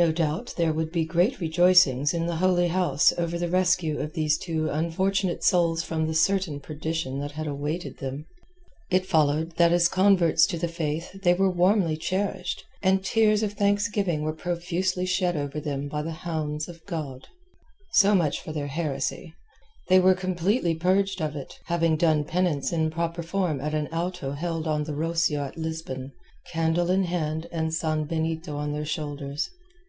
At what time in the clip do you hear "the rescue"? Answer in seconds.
3.36-3.98